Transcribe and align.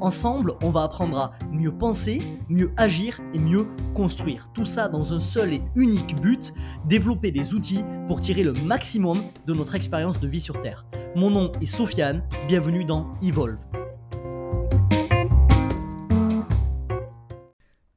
Ensemble, 0.00 0.54
on 0.62 0.70
va 0.70 0.82
apprendre 0.82 1.18
à 1.18 1.32
mieux 1.50 1.72
penser, 1.72 2.20
mieux 2.50 2.70
agir 2.76 3.20
et 3.32 3.38
mieux 3.38 3.66
construire. 3.94 4.48
Tout 4.52 4.66
ça 4.66 4.88
dans 4.88 5.14
un 5.14 5.18
seul 5.18 5.54
et 5.54 5.62
unique 5.74 6.20
but, 6.20 6.52
développer 6.84 7.30
des 7.30 7.54
outils 7.54 7.82
pour 8.06 8.20
tirer 8.20 8.42
le 8.42 8.52
maximum 8.52 9.22
de 9.46 9.54
notre 9.54 9.74
expérience 9.74 10.20
de 10.20 10.28
vie 10.28 10.40
sur 10.40 10.60
Terre. 10.60 10.84
Mon 11.14 11.30
nom 11.30 11.50
est 11.62 11.66
Sofiane, 11.66 12.22
bienvenue 12.46 12.84
dans 12.84 13.14
Evolve. 13.22 13.58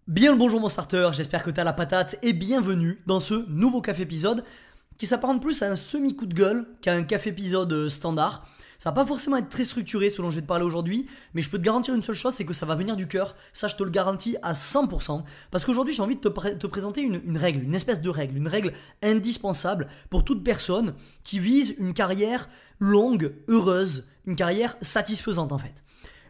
Bien 0.08 0.32
le 0.32 0.38
bonjour 0.38 0.60
mon 0.60 0.70
starter, 0.70 1.10
j'espère 1.14 1.44
que 1.44 1.52
tu 1.52 1.60
as 1.60 1.64
la 1.64 1.74
patate 1.74 2.18
et 2.24 2.34
bienvenue 2.34 3.04
dans 3.08 3.20
ce 3.20 3.48
nouveau 3.50 3.82
café 3.82 4.04
épisode 4.04 4.44
qui 5.00 5.08
s'apparente 5.08 5.42
plus 5.42 5.64
à 5.64 5.72
un 5.72 5.76
semi-coup 5.76 6.28
de 6.28 6.36
gueule 6.36 6.68
qu'à 6.82 6.94
un 6.94 7.04
café 7.04 7.30
épisode 7.30 7.72
euh, 7.72 7.90
standard. 7.90 8.46
Ça 8.78 8.92
va 8.92 8.94
pas 8.94 9.06
forcément 9.06 9.38
être 9.38 9.50
très 9.50 9.66
structuré 9.66 10.10
selon 10.10 10.30
je 10.30 10.36
vais 10.36 10.42
te 10.42 10.48
parler 10.48 10.64
aujourd'hui, 10.64 11.06
mais 11.34 11.42
je 11.42 11.50
peux 11.50 11.58
te 11.58 11.64
garantir 11.64 11.94
une 11.94 12.04
seule 12.04 12.16
chose, 12.16 12.34
c'est 12.34 12.46
que 12.46 12.54
ça 12.54 12.66
va 12.66 12.76
venir 12.76 12.96
du 12.96 13.08
cœur. 13.08 13.36
Ça, 13.52 13.68
je 13.68 13.76
te 13.76 13.84
le 13.84 13.90
garantis 13.90 14.38
à 14.42 14.54
100%. 14.54 15.24
Parce 15.52 15.66
qu'aujourd'hui, 15.66 15.94
j'ai 15.94 16.02
envie 16.02 16.16
de 16.16 16.22
te, 16.22 16.68
présenter 16.68 17.02
une, 17.02 17.22
une, 17.26 17.38
règle, 17.38 17.64
une 17.64 17.76
espèce 17.76 18.02
de 18.02 18.10
règle, 18.10 18.38
une 18.38 18.48
règle 18.48 18.72
indispensable 19.02 19.88
pour 20.10 20.24
toute 20.24 20.44
personne 20.44 20.94
qui 21.24 21.40
vise 21.40 21.76
une 21.78 21.94
carrière 21.94 22.48
longue, 22.80 23.34
heureuse, 23.48 24.06
une 24.26 24.36
carrière 24.36 24.78
satisfaisante 24.82 25.52
en 25.52 25.60
fait. 25.60 25.84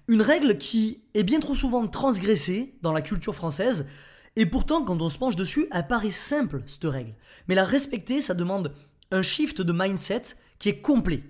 Une 0.08 0.22
règle 0.24 0.58
qui 0.58 1.02
est 1.14 1.24
bien 1.24 1.40
trop 1.40 1.54
souvent 1.54 1.86
transgressée 1.86 2.76
dans 2.82 2.94
la 2.94 3.02
culture 3.02 3.36
française, 3.36 3.86
et 4.36 4.46
pourtant, 4.46 4.84
quand 4.84 5.02
on 5.02 5.10
se 5.10 5.18
penche 5.18 5.36
dessus, 5.36 5.68
elle 5.72 5.88
paraît 5.88 6.12
simple, 6.12 6.64
cette 6.66 6.86
règle. 6.86 7.16
Mais 7.48 7.56
la 7.56 7.66
respecter, 7.66 8.22
ça 8.22 8.34
demande 8.34 8.74
un 9.12 9.22
shift 9.22 9.62
de 9.62 9.74
mindset 9.74 10.22
qui 10.60 10.70
est 10.70 10.82
complet. 10.82 11.24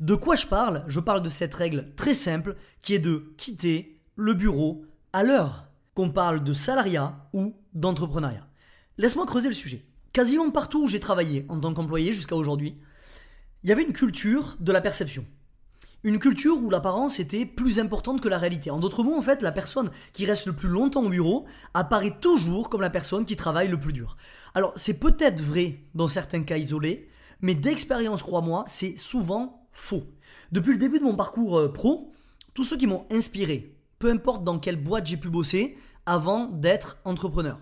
De 0.00 0.14
quoi 0.14 0.36
je 0.36 0.46
parle? 0.46 0.84
Je 0.88 1.00
parle 1.00 1.22
de 1.22 1.28
cette 1.28 1.54
règle 1.54 1.92
très 1.96 2.14
simple 2.14 2.56
qui 2.80 2.94
est 2.94 2.98
de 2.98 3.32
quitter 3.36 4.00
le 4.16 4.34
bureau 4.34 4.84
à 5.12 5.22
l'heure. 5.22 5.68
Qu'on 5.94 6.10
parle 6.10 6.42
de 6.42 6.54
salariat 6.54 7.28
ou 7.34 7.54
d'entrepreneuriat. 7.74 8.46
Laisse-moi 8.96 9.26
creuser 9.26 9.48
le 9.48 9.54
sujet. 9.54 9.84
Quasiment 10.12 10.50
partout 10.50 10.84
où 10.84 10.88
j'ai 10.88 11.00
travaillé 11.00 11.44
en 11.50 11.60
tant 11.60 11.74
qu'employé 11.74 12.12
jusqu'à 12.12 12.36
aujourd'hui, 12.36 12.78
il 13.62 13.68
y 13.68 13.72
avait 13.72 13.82
une 13.82 13.92
culture 13.92 14.56
de 14.60 14.72
la 14.72 14.80
perception. 14.80 15.26
Une 16.04 16.18
culture 16.18 16.58
où 16.60 16.68
l'apparence 16.68 17.20
était 17.20 17.46
plus 17.46 17.78
importante 17.78 18.20
que 18.20 18.28
la 18.28 18.38
réalité. 18.38 18.72
En 18.72 18.80
d'autres 18.80 19.04
mots, 19.04 19.16
en 19.16 19.22
fait, 19.22 19.40
la 19.40 19.52
personne 19.52 19.88
qui 20.12 20.26
reste 20.26 20.46
le 20.46 20.52
plus 20.52 20.68
longtemps 20.68 21.04
au 21.04 21.08
bureau 21.08 21.46
apparaît 21.74 22.18
toujours 22.20 22.68
comme 22.68 22.80
la 22.80 22.90
personne 22.90 23.24
qui 23.24 23.36
travaille 23.36 23.68
le 23.68 23.78
plus 23.78 23.92
dur. 23.92 24.16
Alors, 24.54 24.72
c'est 24.74 24.98
peut-être 24.98 25.40
vrai 25.40 25.78
dans 25.94 26.08
certains 26.08 26.42
cas 26.42 26.56
isolés, 26.56 27.08
mais 27.40 27.54
d'expérience, 27.54 28.24
crois-moi, 28.24 28.64
c'est 28.66 28.98
souvent 28.98 29.68
faux. 29.70 30.02
Depuis 30.50 30.72
le 30.72 30.78
début 30.78 30.98
de 30.98 31.04
mon 31.04 31.14
parcours 31.14 31.56
euh, 31.56 31.72
pro, 31.72 32.10
tous 32.52 32.64
ceux 32.64 32.76
qui 32.76 32.88
m'ont 32.88 33.06
inspiré, 33.12 33.76
peu 34.00 34.10
importe 34.10 34.42
dans 34.42 34.58
quelle 34.58 34.82
boîte 34.82 35.06
j'ai 35.06 35.16
pu 35.16 35.28
bosser 35.28 35.76
avant 36.04 36.46
d'être 36.46 36.98
entrepreneur, 37.04 37.60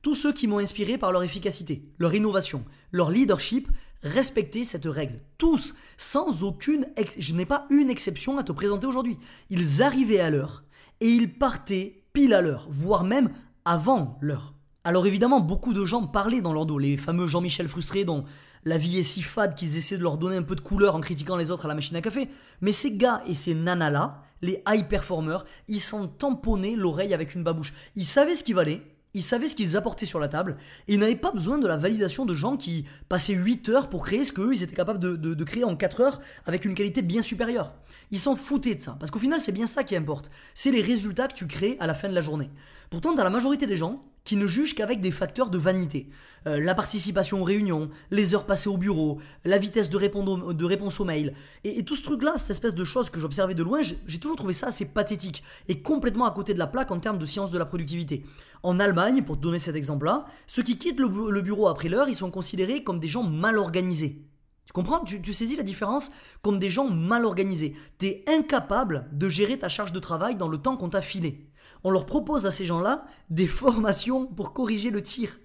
tous 0.00 0.14
ceux 0.14 0.32
qui 0.32 0.48
m'ont 0.48 0.58
inspiré 0.58 0.96
par 0.96 1.12
leur 1.12 1.22
efficacité, 1.22 1.84
leur 1.98 2.14
innovation, 2.14 2.64
leur 2.90 3.10
leadership, 3.10 3.68
respectaient 4.02 4.64
cette 4.64 4.86
règle. 4.86 5.20
Tous, 5.38 5.74
sans 5.96 6.42
aucune... 6.42 6.86
je 7.18 7.34
n'ai 7.34 7.46
pas 7.46 7.66
une 7.70 7.90
exception 7.90 8.38
à 8.38 8.42
te 8.42 8.52
présenter 8.52 8.86
aujourd'hui. 8.86 9.18
Ils 9.50 9.82
arrivaient 9.82 10.20
à 10.20 10.30
l'heure 10.30 10.64
et 11.00 11.08
ils 11.08 11.32
partaient 11.32 12.04
pile 12.12 12.34
à 12.34 12.42
l'heure, 12.42 12.66
voire 12.70 13.04
même 13.04 13.30
avant 13.64 14.18
l'heure. 14.20 14.54
Alors 14.84 15.06
évidemment, 15.06 15.40
beaucoup 15.40 15.72
de 15.72 15.84
gens 15.84 16.06
parlaient 16.06 16.40
dans 16.40 16.52
leur 16.52 16.66
dos, 16.66 16.78
les 16.78 16.96
fameux 16.96 17.26
Jean-Michel 17.26 17.68
frustrés 17.68 18.04
dont 18.04 18.24
la 18.64 18.78
vie 18.78 18.98
est 18.98 19.04
si 19.04 19.22
fade 19.22 19.54
qu'ils 19.54 19.76
essaient 19.76 19.98
de 19.98 20.02
leur 20.02 20.18
donner 20.18 20.36
un 20.36 20.42
peu 20.42 20.54
de 20.54 20.60
couleur 20.60 20.94
en 20.94 21.00
critiquant 21.00 21.36
les 21.36 21.50
autres 21.50 21.64
à 21.64 21.68
la 21.68 21.74
machine 21.74 21.96
à 21.96 22.00
café. 22.00 22.28
Mais 22.60 22.72
ces 22.72 22.96
gars 22.96 23.22
et 23.26 23.34
ces 23.34 23.54
nanas-là, 23.54 24.22
les 24.40 24.62
high 24.68 24.86
performers, 24.86 25.44
ils 25.68 25.80
s'en 25.80 26.08
tamponnaient 26.08 26.76
l'oreille 26.76 27.14
avec 27.14 27.34
une 27.34 27.44
babouche. 27.44 27.72
Ils 27.94 28.04
savaient 28.04 28.34
ce 28.34 28.44
qu'ils 28.44 28.56
valaient, 28.56 28.82
ils 29.14 29.22
savaient 29.22 29.46
ce 29.46 29.54
qu'ils 29.54 29.76
apportaient 29.76 30.06
sur 30.06 30.18
la 30.18 30.28
table, 30.28 30.56
et 30.88 30.94
ils 30.94 31.00
n'avaient 31.00 31.16
pas 31.16 31.32
besoin 31.32 31.58
de 31.58 31.66
la 31.66 31.76
validation 31.76 32.24
de 32.24 32.34
gens 32.34 32.56
qui 32.56 32.84
passaient 33.08 33.34
8 33.34 33.68
heures 33.68 33.88
pour 33.88 34.04
créer 34.04 34.24
ce 34.24 34.32
qu'eux, 34.32 34.52
ils 34.54 34.62
étaient 34.62 34.76
capables 34.76 34.98
de, 34.98 35.16
de 35.16 35.44
créer 35.44 35.64
en 35.64 35.76
4 35.76 36.00
heures 36.00 36.20
avec 36.46 36.64
une 36.64 36.74
qualité 36.74 37.02
bien 37.02 37.22
supérieure. 37.22 37.74
Ils 38.10 38.18
s'en 38.18 38.36
foutaient 38.36 38.74
de 38.74 38.82
ça, 38.82 38.96
parce 38.98 39.10
qu'au 39.10 39.18
final, 39.18 39.40
c'est 39.40 39.52
bien 39.52 39.66
ça 39.66 39.84
qui 39.84 39.96
importe. 39.96 40.30
C'est 40.54 40.70
les 40.70 40.82
résultats 40.82 41.28
que 41.28 41.34
tu 41.34 41.46
crées 41.46 41.76
à 41.80 41.86
la 41.86 41.94
fin 41.94 42.08
de 42.08 42.14
la 42.14 42.20
journée. 42.20 42.50
Pourtant, 42.90 43.14
dans 43.14 43.24
la 43.24 43.30
majorité 43.30 43.66
des 43.66 43.76
gens, 43.76 44.02
qui 44.24 44.36
ne 44.36 44.46
jugent 44.46 44.74
qu'avec 44.74 45.00
des 45.00 45.10
facteurs 45.10 45.50
de 45.50 45.58
vanité. 45.58 46.08
Euh, 46.46 46.60
la 46.60 46.74
participation 46.74 47.40
aux 47.40 47.44
réunions, 47.44 47.90
les 48.10 48.34
heures 48.34 48.46
passées 48.46 48.68
au 48.68 48.76
bureau, 48.76 49.20
la 49.44 49.58
vitesse 49.58 49.90
de, 49.90 49.96
réponse 49.96 51.00
aux 51.00 51.04
mails. 51.04 51.34
Et, 51.64 51.84
tout 51.84 51.96
ce 51.96 52.02
truc-là, 52.02 52.34
cette 52.36 52.50
espèce 52.50 52.74
de 52.74 52.84
choses 52.84 53.10
que 53.10 53.20
j'observais 53.20 53.54
de 53.54 53.62
loin, 53.62 53.80
j'ai 53.82 54.18
toujours 54.18 54.36
trouvé 54.36 54.52
ça 54.52 54.68
assez 54.68 54.86
pathétique 54.86 55.42
et 55.68 55.82
complètement 55.82 56.26
à 56.26 56.30
côté 56.30 56.54
de 56.54 56.58
la 56.58 56.66
plaque 56.66 56.90
en 56.90 57.00
termes 57.00 57.18
de 57.18 57.26
science 57.26 57.50
de 57.50 57.58
la 57.58 57.66
productivité. 57.66 58.24
En 58.62 58.78
Allemagne, 58.78 59.22
pour 59.22 59.36
donner 59.36 59.58
cet 59.58 59.76
exemple-là, 59.76 60.26
ceux 60.46 60.62
qui 60.62 60.78
quittent 60.78 61.00
le 61.00 61.40
bureau 61.40 61.68
après 61.68 61.88
l'heure, 61.88 62.08
ils 62.08 62.14
sont 62.14 62.30
considérés 62.30 62.84
comme 62.84 63.00
des 63.00 63.08
gens 63.08 63.24
mal 63.24 63.58
organisés. 63.58 64.22
Tu 64.66 64.72
comprends? 64.72 65.00
Tu, 65.00 65.20
tu, 65.20 65.32
saisis 65.32 65.56
la 65.56 65.64
différence 65.64 66.10
Comme 66.40 66.58
des 66.58 66.70
gens 66.70 66.88
mal 66.88 67.24
organisés. 67.24 67.74
Tu 67.98 68.06
es 68.06 68.24
incapable 68.28 69.08
de 69.12 69.28
gérer 69.28 69.58
ta 69.58 69.68
charge 69.68 69.92
de 69.92 69.98
travail 69.98 70.36
dans 70.36 70.48
le 70.48 70.58
temps 70.58 70.76
qu'on 70.76 70.88
t'a 70.88 71.02
filé. 71.02 71.46
On 71.84 71.90
leur 71.90 72.06
propose 72.06 72.46
à 72.46 72.50
ces 72.50 72.66
gens-là 72.66 73.04
des 73.30 73.46
formations 73.46 74.26
pour 74.26 74.52
corriger 74.52 74.90
le 74.90 75.02
tir. 75.02 75.38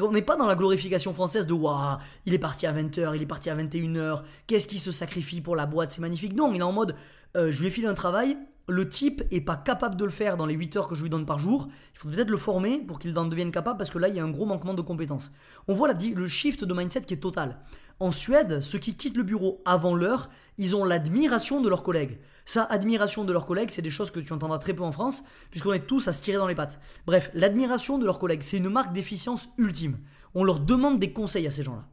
On 0.00 0.12
n'est 0.12 0.22
pas 0.22 0.36
dans 0.36 0.46
la 0.46 0.54
glorification 0.54 1.12
française 1.12 1.46
de 1.46 1.52
Waouh, 1.52 1.98
il 2.24 2.32
est 2.32 2.38
parti 2.38 2.64
à 2.66 2.72
20h, 2.72 3.16
il 3.16 3.22
est 3.22 3.26
parti 3.26 3.50
à 3.50 3.56
21h, 3.56 4.22
qu'est-ce 4.46 4.68
qu'il 4.68 4.78
se 4.78 4.92
sacrifie 4.92 5.40
pour 5.40 5.56
la 5.56 5.66
boîte, 5.66 5.90
c'est 5.90 6.00
magnifique. 6.00 6.34
Non, 6.34 6.52
il 6.52 6.60
est 6.60 6.62
en 6.62 6.70
mode 6.70 6.94
euh, 7.36 7.50
je 7.50 7.60
lui 7.60 7.68
ai 7.68 7.70
filé 7.70 7.86
un 7.86 7.94
travail, 7.94 8.36
le 8.70 8.88
type 8.88 9.22
est 9.30 9.40
pas 9.40 9.56
capable 9.56 9.96
de 9.96 10.04
le 10.04 10.10
faire 10.10 10.36
dans 10.36 10.46
les 10.46 10.54
8 10.54 10.76
heures 10.76 10.88
que 10.88 10.94
je 10.94 11.02
lui 11.02 11.10
donne 11.10 11.26
par 11.26 11.38
jour, 11.38 11.68
il 11.94 11.98
faut 11.98 12.08
peut-être 12.08 12.30
le 12.30 12.36
former 12.36 12.78
pour 12.78 12.98
qu'il 12.98 13.16
en 13.18 13.26
devienne 13.26 13.50
capable 13.50 13.78
parce 13.78 13.90
que 13.90 13.98
là 13.98 14.08
il 14.08 14.14
y 14.14 14.20
a 14.20 14.24
un 14.24 14.30
gros 14.30 14.46
manquement 14.46 14.74
de 14.74 14.82
compétences. 14.82 15.32
On 15.68 15.74
voit 15.74 15.92
le 15.92 16.28
shift 16.28 16.64
de 16.64 16.74
mindset 16.74 17.02
qui 17.02 17.14
est 17.14 17.18
total. 17.18 17.58
En 17.98 18.12
Suède, 18.12 18.60
ceux 18.60 18.78
qui 18.78 18.96
quittent 18.96 19.16
le 19.16 19.22
bureau 19.22 19.60
avant 19.66 19.94
l'heure, 19.94 20.30
ils 20.56 20.74
ont 20.74 20.84
l'admiration 20.84 21.60
de 21.60 21.68
leurs 21.68 21.82
collègues. 21.82 22.18
Ça, 22.46 22.64
admiration 22.64 23.24
de 23.24 23.32
leurs 23.32 23.44
collègues, 23.44 23.68
c'est 23.70 23.82
des 23.82 23.90
choses 23.90 24.10
que 24.10 24.20
tu 24.20 24.32
entendras 24.32 24.58
très 24.58 24.72
peu 24.72 24.82
en 24.82 24.90
France, 24.90 25.22
puisqu'on 25.50 25.74
est 25.74 25.86
tous 25.86 26.08
à 26.08 26.12
se 26.14 26.22
tirer 26.22 26.38
dans 26.38 26.46
les 26.46 26.54
pattes. 26.54 26.80
Bref, 27.06 27.30
l'admiration 27.34 27.98
de 27.98 28.06
leurs 28.06 28.18
collègues, 28.18 28.42
c'est 28.42 28.56
une 28.56 28.70
marque 28.70 28.94
d'efficience 28.94 29.50
ultime. 29.58 29.98
On 30.34 30.44
leur 30.44 30.60
demande 30.60 30.98
des 30.98 31.12
conseils 31.12 31.46
à 31.46 31.50
ces 31.50 31.62
gens-là. 31.62 31.86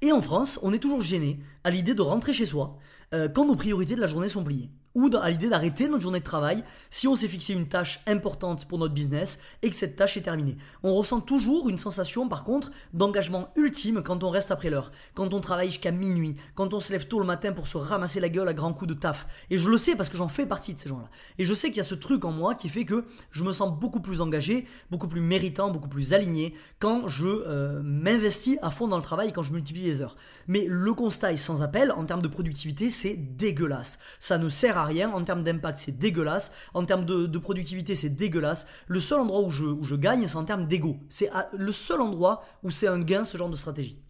Et 0.00 0.10
en 0.10 0.20
France, 0.20 0.58
on 0.62 0.72
est 0.72 0.78
toujours 0.78 1.00
gêné 1.00 1.40
à 1.62 1.70
l'idée 1.70 1.94
de 1.94 2.02
rentrer 2.02 2.32
chez 2.32 2.46
soi 2.46 2.76
euh, 3.14 3.28
quand 3.28 3.46
nos 3.46 3.56
priorités 3.56 3.94
de 3.94 4.00
la 4.00 4.06
journée 4.06 4.28
sont 4.28 4.44
pliées 4.44 4.70
ou 4.98 5.08
à 5.16 5.30
l'idée 5.30 5.48
d'arrêter 5.48 5.86
notre 5.86 6.02
journée 6.02 6.18
de 6.18 6.24
travail 6.24 6.64
si 6.90 7.06
on 7.06 7.14
s'est 7.14 7.28
fixé 7.28 7.52
une 7.52 7.68
tâche 7.68 8.00
importante 8.08 8.66
pour 8.66 8.78
notre 8.78 8.94
business 8.94 9.38
et 9.62 9.70
que 9.70 9.76
cette 9.76 9.94
tâche 9.94 10.16
est 10.16 10.22
terminée. 10.22 10.56
On 10.82 10.92
ressent 10.92 11.20
toujours 11.20 11.68
une 11.68 11.78
sensation 11.78 12.28
par 12.28 12.42
contre 12.42 12.72
d'engagement 12.92 13.48
ultime 13.54 14.02
quand 14.02 14.24
on 14.24 14.30
reste 14.30 14.50
après 14.50 14.70
l'heure, 14.70 14.90
quand 15.14 15.32
on 15.34 15.40
travaille 15.40 15.68
jusqu'à 15.68 15.92
minuit, 15.92 16.34
quand 16.56 16.74
on 16.74 16.80
se 16.80 16.92
lève 16.92 17.06
tôt 17.06 17.20
le 17.20 17.26
matin 17.26 17.52
pour 17.52 17.68
se 17.68 17.78
ramasser 17.78 18.18
la 18.18 18.28
gueule 18.28 18.48
à 18.48 18.54
grands 18.54 18.72
coups 18.72 18.92
de 18.92 18.98
taf. 18.98 19.46
Et 19.50 19.58
je 19.58 19.68
le 19.68 19.78
sais 19.78 19.94
parce 19.94 20.08
que 20.08 20.16
j'en 20.16 20.28
fais 20.28 20.46
partie 20.46 20.74
de 20.74 20.80
ces 20.80 20.88
gens-là. 20.88 21.08
Et 21.38 21.44
je 21.44 21.54
sais 21.54 21.68
qu'il 21.68 21.76
y 21.76 21.80
a 21.80 21.84
ce 21.84 21.94
truc 21.94 22.24
en 22.24 22.32
moi 22.32 22.56
qui 22.56 22.68
fait 22.68 22.84
que 22.84 23.04
je 23.30 23.44
me 23.44 23.52
sens 23.52 23.78
beaucoup 23.78 24.00
plus 24.00 24.20
engagé, 24.20 24.66
beaucoup 24.90 25.06
plus 25.06 25.20
méritant, 25.20 25.70
beaucoup 25.70 25.88
plus 25.88 26.12
aligné 26.12 26.54
quand 26.80 27.06
je 27.06 27.26
euh, 27.26 27.80
m'investis 27.84 28.58
à 28.62 28.72
fond 28.72 28.88
dans 28.88 28.96
le 28.96 29.02
travail 29.04 29.28
et 29.28 29.32
quand 29.32 29.44
je 29.44 29.52
multiplie 29.52 29.84
les 29.84 30.00
heures. 30.00 30.16
Mais 30.48 30.66
le 30.68 30.92
constat 30.92 31.32
est 31.32 31.36
sans 31.36 31.62
appel, 31.62 31.92
en 31.92 32.04
termes 32.04 32.22
de 32.22 32.28
productivité, 32.28 32.90
c'est 32.90 33.14
dégueulasse. 33.14 34.00
Ça 34.18 34.38
ne 34.38 34.48
sert 34.48 34.76
à 34.76 34.87
rien. 34.88 35.10
En 35.12 35.22
termes 35.22 35.44
d'impact, 35.44 35.78
c'est 35.78 35.98
dégueulasse. 35.98 36.50
En 36.74 36.84
termes 36.84 37.04
de, 37.04 37.38
productivité, 37.38 37.94
c'est 37.94 38.10
dégueulasse. 38.10 38.66
Le 38.88 38.98
seul 38.98 39.20
endroit 39.20 39.42
où 39.42 39.50
je, 39.50 39.64
où 39.64 39.84
je 39.84 39.94
gagne, 39.94 40.26
c'est 40.26 40.36
en 40.36 40.44
termes 40.44 40.66
d'ego. 40.66 40.98
C'est 41.08 41.30
le 41.52 41.72
seul 41.72 42.00
endroit 42.00 42.42
où 42.64 42.70
c'est 42.70 42.88
un 42.88 42.98
gain, 42.98 43.24
ce 43.24 43.38
genre 43.38 43.50
de 43.50 43.56
stratégie. 43.56 44.02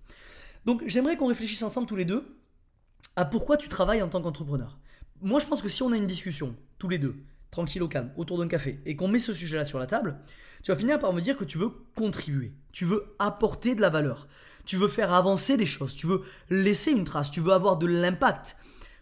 Donc 0.64 0.82
j'aimerais 0.86 1.16
qu'on 1.16 1.26
réfléchisse 1.26 1.62
ensemble 1.62 1.86
tous 1.86 1.96
les 1.96 2.04
deux 2.04 2.24
à 3.16 3.24
pourquoi 3.24 3.56
tu 3.56 3.68
travailles 3.68 4.02
en 4.02 4.08
tant 4.08 4.22
qu'entrepreneur. 4.22 4.78
Moi, 5.20 5.40
je 5.40 5.46
pense 5.46 5.62
que 5.62 5.68
si 5.68 5.82
on 5.82 5.92
a 5.92 5.96
une 5.96 6.06
discussion, 6.06 6.54
tous 6.78 6.88
les 6.88 6.98
deux, 6.98 7.16
tranquille 7.50 7.82
au 7.82 7.88
calme, 7.88 8.12
autour 8.16 8.38
d'un 8.38 8.48
café, 8.48 8.80
et 8.86 8.94
qu'on 8.94 9.08
met 9.08 9.18
ce 9.18 9.32
sujet-là 9.32 9.64
sur 9.64 9.78
la 9.78 9.86
table, 9.86 10.20
tu 10.62 10.70
vas 10.70 10.78
finir 10.78 10.98
par 10.98 11.12
me 11.12 11.20
dire 11.20 11.36
que 11.36 11.44
tu 11.44 11.58
veux 11.58 11.70
contribuer, 11.96 12.52
tu 12.72 12.84
veux 12.84 13.14
apporter 13.18 13.74
de 13.74 13.80
la 13.80 13.90
valeur, 13.90 14.28
tu 14.64 14.76
veux 14.76 14.88
faire 14.88 15.12
avancer 15.12 15.56
les 15.56 15.66
choses, 15.66 15.94
tu 15.94 16.06
veux 16.06 16.22
laisser 16.50 16.90
une 16.90 17.04
trace, 17.04 17.30
tu 17.30 17.40
veux 17.40 17.52
avoir 17.52 17.76
de 17.76 17.86
l'impact. 17.86 18.56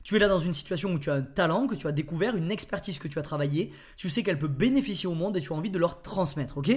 Tu 0.06 0.14
es 0.14 0.20
là 0.20 0.29
dans 0.29 0.38
une 0.38 0.53
situation 0.53 0.93
où 0.93 1.00
tu 1.00 1.11
as 1.11 1.14
un 1.14 1.23
talent 1.23 1.67
que 1.67 1.75
tu 1.75 1.88
as 1.88 1.93
découvert, 1.93 2.37
une 2.37 2.53
expertise 2.53 3.00
que 3.00 3.08
tu 3.08 3.19
as 3.19 3.23
travaillé, 3.23 3.73
tu 3.97 4.08
sais 4.08 4.23
qu'elle 4.23 4.38
peut 4.38 4.47
bénéficier 4.47 5.08
au 5.08 5.14
monde 5.14 5.37
et 5.37 5.41
tu 5.41 5.53
as 5.53 5.56
envie 5.56 5.69
de 5.69 5.81
leur 5.81 6.00
transmettre, 6.00 6.58
ok? 6.58 6.70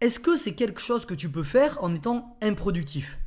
Est-ce 0.00 0.20
que 0.20 0.36
c'est 0.36 0.54
quelque 0.54 0.80
chose 0.80 1.04
que 1.04 1.14
tu 1.14 1.28
peux 1.28 1.42
faire 1.42 1.82
en 1.82 1.92
étant 1.92 2.38
improductif? 2.40 3.18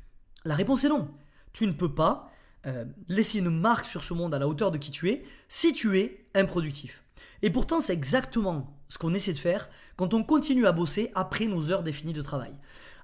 La 0.46 0.56
réponse 0.56 0.86
est 0.86 0.90
non. 0.90 1.12
Tu 1.52 1.68
ne 1.68 1.74
peux 1.74 1.94
pas 1.94 2.32
euh, 2.68 2.86
laisser 3.10 3.40
une 3.40 3.50
marque 3.50 3.86
sur 3.86 4.06
ce 4.06 4.14
monde 4.14 4.34
à 4.34 4.40
la 4.40 4.48
hauteur 4.48 4.72
de 4.72 4.78
qui 4.78 4.92
tu 4.92 5.10
es 5.10 5.24
si 5.50 5.74
tu 5.74 6.00
es 6.00 6.26
improductif. 6.36 7.04
Et 7.42 7.50
pourtant, 7.50 7.82
c'est 7.82 7.92
exactement 7.92 8.74
ce 8.88 8.98
qu'on 8.98 9.14
essaie 9.14 9.34
de 9.34 9.38
faire 9.38 9.70
quand 9.98 10.14
on 10.14 10.24
continue 10.24 10.68
à 10.68 10.72
bosser 10.72 11.12
après 11.16 11.48
nos 11.48 11.74
heures 11.74 11.84
définies 11.84 12.14
de 12.14 12.22
travail. 12.22 12.54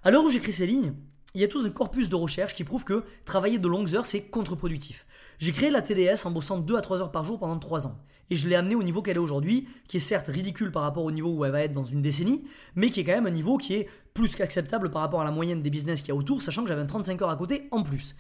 À 0.03 0.09
l'heure 0.09 0.23
où 0.23 0.29
j'écris 0.29 0.53
ces 0.53 0.67
lignes, 0.67 0.93
il 1.35 1.41
y 1.41 1.43
a 1.43 1.47
tout 1.47 1.59
un 1.59 1.69
corpus 1.69 2.09
de 2.09 2.15
recherche 2.15 2.55
qui 2.55 2.63
prouve 2.63 2.83
que 2.83 3.03
travailler 3.25 3.59
de 3.59 3.67
longues 3.67 3.95
heures, 3.95 4.05
c'est 4.05 4.21
contre-productif. 4.21 5.05
J'ai 5.37 5.51
créé 5.51 5.69
la 5.69 5.81
TDS 5.81 6.25
en 6.25 6.31
bossant 6.31 6.57
2 6.57 6.75
à 6.75 6.81
3 6.81 7.01
heures 7.01 7.11
par 7.11 7.23
jour 7.23 7.39
pendant 7.39 7.59
3 7.59 7.87
ans. 7.87 7.99
Et 8.31 8.35
je 8.35 8.47
l'ai 8.47 8.55
amené 8.55 8.75
au 8.75 8.83
niveau 8.83 9.01
qu'elle 9.01 9.17
est 9.17 9.19
aujourd'hui, 9.19 9.67
qui 9.87 9.97
est 9.97 9.99
certes 9.99 10.27
ridicule 10.27 10.71
par 10.71 10.83
rapport 10.83 11.03
au 11.03 11.11
niveau 11.11 11.31
où 11.33 11.45
elle 11.45 11.51
va 11.51 11.61
être 11.61 11.73
dans 11.73 11.83
une 11.83 12.01
décennie, 12.01 12.45
mais 12.75 12.89
qui 12.89 12.99
est 12.99 13.03
quand 13.03 13.13
même 13.13 13.27
un 13.27 13.31
niveau 13.31 13.57
qui 13.57 13.73
est 13.73 13.89
plus 14.13 14.35
qu'acceptable 14.35 14.91
par 14.91 15.01
rapport 15.01 15.21
à 15.21 15.23
la 15.23 15.31
moyenne 15.31 15.61
des 15.61 15.69
business 15.69 16.01
qu'il 16.01 16.09
y 16.09 16.11
a 16.11 16.15
autour, 16.15 16.41
sachant 16.41 16.63
que 16.63 16.67
j'avais 16.67 16.81
un 16.81 16.85
35 16.85 17.21
heures 17.21 17.29
à 17.29 17.35
côté 17.35 17.67
en 17.71 17.81
plus. 17.81 18.15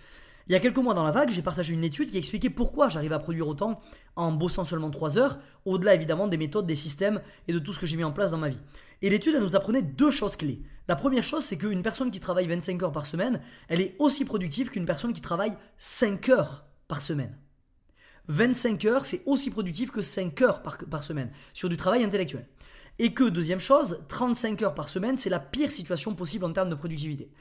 Il 0.49 0.53
y 0.53 0.55
a 0.55 0.59
quelques 0.59 0.79
mois 0.79 0.95
dans 0.95 1.03
la 1.03 1.11
vague, 1.11 1.29
j'ai 1.29 1.43
partagé 1.43 1.75
une 1.75 1.83
étude 1.83 2.09
qui 2.09 2.17
expliquait 2.17 2.49
pourquoi 2.49 2.89
j'arrive 2.89 3.13
à 3.13 3.19
produire 3.19 3.47
autant 3.47 3.79
en 4.15 4.31
bossant 4.31 4.63
seulement 4.63 4.89
3 4.89 5.19
heures, 5.19 5.37
au-delà 5.65 5.93
évidemment 5.93 6.27
des 6.27 6.37
méthodes, 6.37 6.65
des 6.65 6.73
systèmes 6.73 7.21
et 7.47 7.53
de 7.53 7.59
tout 7.59 7.71
ce 7.71 7.77
que 7.77 7.85
j'ai 7.85 7.97
mis 7.97 8.03
en 8.03 8.11
place 8.11 8.31
dans 8.31 8.39
ma 8.39 8.49
vie. 8.49 8.59
Et 9.03 9.11
l'étude, 9.11 9.35
elle 9.35 9.43
nous 9.43 9.55
apprenait 9.55 9.83
deux 9.83 10.09
choses 10.09 10.37
clés. 10.37 10.63
La 10.87 10.95
première 10.95 11.23
chose, 11.23 11.43
c'est 11.43 11.59
qu'une 11.59 11.83
personne 11.83 12.09
qui 12.09 12.19
travaille 12.19 12.47
25 12.47 12.81
heures 12.81 12.91
par 12.91 13.05
semaine, 13.05 13.39
elle 13.67 13.79
est 13.79 13.95
aussi 13.99 14.25
productive 14.25 14.71
qu'une 14.71 14.87
personne 14.87 15.13
qui 15.13 15.21
travaille 15.21 15.55
5 15.77 16.29
heures 16.29 16.65
par 16.87 16.99
semaine. 17.01 17.37
25 18.27 18.85
heures, 18.85 19.05
c'est 19.05 19.21
aussi 19.27 19.51
productif 19.51 19.91
que 19.91 20.01
5 20.01 20.41
heures 20.41 20.63
par, 20.63 20.79
par 20.79 21.03
semaine 21.03 21.29
sur 21.53 21.69
du 21.69 21.77
travail 21.77 22.03
intellectuel. 22.03 22.47
Et 22.97 23.13
que, 23.13 23.23
deuxième 23.23 23.59
chose, 23.59 24.03
35 24.07 24.63
heures 24.63 24.73
par 24.73 24.89
semaine, 24.89 25.15
c'est 25.15 25.29
la 25.29 25.39
pire 25.39 25.69
situation 25.69 26.15
possible 26.15 26.45
en 26.45 26.53
termes 26.53 26.71
de 26.71 26.75
productivité. 26.75 27.31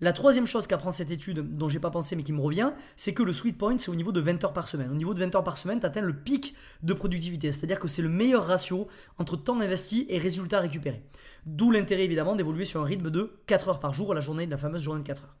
La 0.00 0.12
troisième 0.12 0.46
chose 0.46 0.66
qu'apprend 0.66 0.90
cette 0.90 1.10
étude, 1.10 1.56
dont 1.56 1.68
j'ai 1.68 1.78
pas 1.78 1.90
pensé 1.90 2.16
mais 2.16 2.22
qui 2.22 2.32
me 2.32 2.40
revient, 2.40 2.72
c'est 2.96 3.14
que 3.14 3.22
le 3.22 3.32
sweet 3.32 3.56
point, 3.56 3.78
c'est 3.78 3.90
au 3.90 3.94
niveau 3.94 4.12
de 4.12 4.20
20 4.20 4.42
heures 4.44 4.52
par 4.52 4.68
semaine. 4.68 4.90
Au 4.90 4.96
niveau 4.96 5.14
de 5.14 5.20
20 5.20 5.34
heures 5.36 5.44
par 5.44 5.56
semaine, 5.56 5.80
tu 5.80 5.86
atteins 5.86 6.00
le 6.00 6.14
pic 6.14 6.54
de 6.82 6.92
productivité, 6.92 7.52
c'est-à-dire 7.52 7.78
que 7.78 7.88
c'est 7.88 8.02
le 8.02 8.08
meilleur 8.08 8.46
ratio 8.46 8.88
entre 9.18 9.36
temps 9.36 9.60
investi 9.60 10.06
et 10.08 10.18
résultats 10.18 10.60
récupérés. 10.60 11.02
D'où 11.46 11.70
l'intérêt 11.70 12.04
évidemment 12.04 12.34
d'évoluer 12.34 12.64
sur 12.64 12.80
un 12.80 12.84
rythme 12.84 13.10
de 13.10 13.38
4 13.46 13.68
heures 13.68 13.80
par 13.80 13.94
jour, 13.94 14.14
la 14.14 14.20
journée 14.20 14.46
de 14.46 14.50
la 14.50 14.58
fameuse 14.58 14.82
journée 14.82 15.02
de 15.02 15.06
4 15.06 15.22
heures. 15.22 15.36